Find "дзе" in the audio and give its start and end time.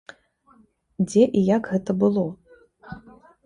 1.07-1.23